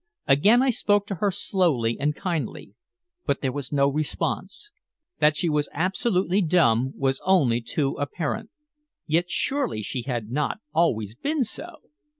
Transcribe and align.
Again 0.25 0.63
I 0.63 0.71
spoke 0.71 1.05
to 1.05 1.15
her 1.21 1.29
slowly 1.29 1.99
and 1.99 2.15
kindly, 2.15 2.73
but 3.27 3.41
there 3.41 3.51
was 3.51 3.71
no 3.71 3.87
response. 3.87 4.71
That 5.19 5.35
she 5.35 5.47
was 5.47 5.69
absolutely 5.73 6.41
dumb 6.41 6.93
was 6.97 7.21
only 7.23 7.61
too 7.61 7.91
apparent. 7.99 8.49
Yet 9.05 9.29
surely 9.29 9.83
she 9.83 10.01
had 10.01 10.31
not 10.31 10.57
always 10.73 11.13
been 11.13 11.43
so! 11.43 11.81